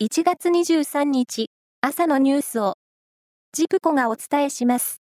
[0.00, 1.50] 1月23日
[1.80, 2.74] 朝のニュースを
[3.52, 5.00] ジプコがお伝えします。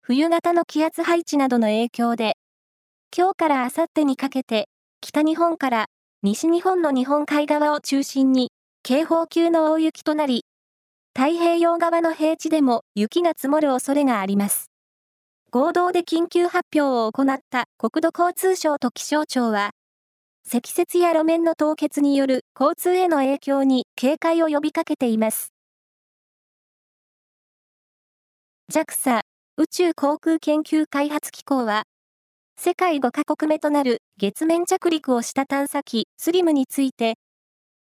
[0.00, 2.38] 冬型の気圧配置などの影響で
[3.14, 4.70] 今日から明後日にかけて
[5.02, 5.86] 北日本から
[6.22, 8.50] 西日本の日本海側を中心に
[8.82, 10.46] 警報級の大雪となり
[11.14, 14.70] 太平洋側の平地でも雪が積もる恐れがあります。
[15.50, 19.72] 合同で緊急発表を行った国土交通省と気象庁は
[20.46, 25.54] 積雪や路面の凍結による交通への影響に警戒を呼びかけています。
[28.70, 29.22] JAXA
[29.56, 31.84] 宇宙航空研究開発機構は、
[32.56, 37.14] 世界5カ国目となる月面着陸をした探査機スリムについて、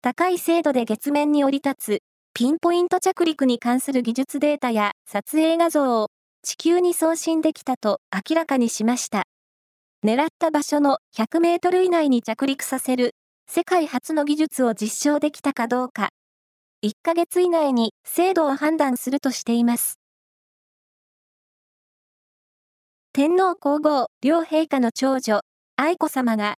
[0.02, 2.00] 高い精度で月面に降り立つ
[2.34, 6.10] ピンポイント着陸に関する技術データや撮影画像を
[6.44, 9.24] 地球に送信できたと明らかにしました。
[10.02, 13.16] 狙った場所の100メートル以内に着陸させる
[13.50, 16.12] 世界初の技術を実証できたかどうか、
[16.86, 20.00] 1ヶ月以内に精度を判断するとしています。
[23.12, 25.42] 天皇皇后両陛下の長女、
[25.76, 26.56] 愛子さまが、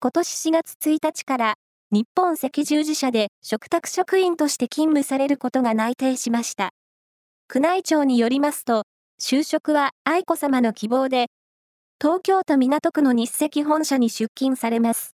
[0.00, 1.54] 今年4月1日から
[1.90, 6.70] 日本赤十字社で嘱託職員として勤務されることが内定しました。
[7.54, 8.84] 宮内庁によりますと、
[9.20, 11.26] 就職は愛子さまの希望で
[12.02, 15.14] 東京都港区の日赤本社に出勤されます。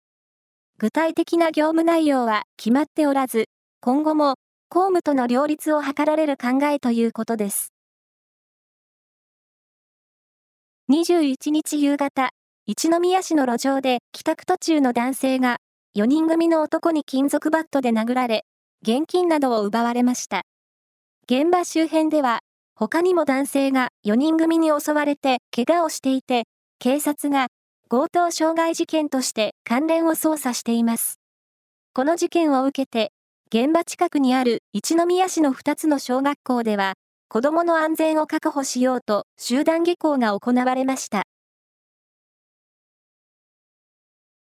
[0.78, 3.46] 具体的な業務内容は決まっておらず、
[3.82, 4.36] 今後も
[4.70, 7.74] 公務との両立を図られる考えということです。
[10.92, 12.30] 21日夕方、
[12.68, 15.58] 一宮市の路上で帰宅途中の男性が
[15.98, 18.46] 4人組の男に金属バットで殴られ、
[18.84, 20.44] 現金などを奪われました。
[21.28, 22.42] 現場周辺では、
[22.76, 26.44] 他にも男性が4人組に襲われて怪我をしていて、
[26.80, 27.48] 警察が
[27.90, 31.20] 強盗傷害事件として関連を捜査しています。
[31.94, 33.12] この事件を受けて、
[33.48, 36.96] 現場近くにある一宮市の2つの小学校では、
[37.30, 41.24] 子供の安全を確保しようと集団下校が行われました。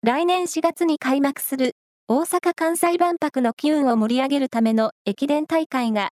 [0.04, 1.76] 来年4月に開幕する
[2.08, 6.10] 大阪・関西万博の機運を盛り上げるための駅伝大会が、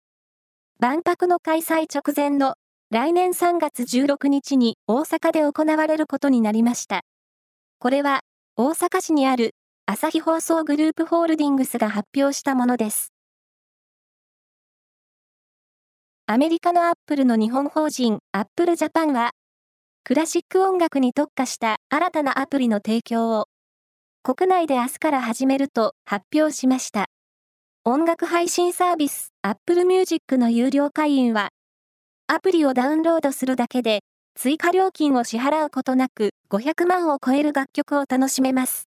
[0.79, 2.55] 万博の開催直前の
[2.93, 7.01] 来年3月16日に大阪で行われることになりました。
[7.79, 8.21] これは、
[8.55, 9.55] 大阪市にある
[9.87, 13.15] 朝日放送グループホールディングスが発表したものです。
[16.27, 19.31] アメリカのアップルの日本法人アップルジャパンは、
[20.05, 23.47] クラシック音楽に特化した新たなアプリの提供を、
[24.23, 27.07] 国内で明日から始めると発表しました。
[27.85, 31.49] 音楽配信サービス Apple Music の有料会員は
[32.35, 34.01] アプリをダウンロードするだけで、
[34.35, 38.89] 追加料金を支払うことなく500万を超える楽曲を楽しめます。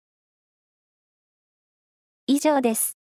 [2.26, 2.96] 以上です。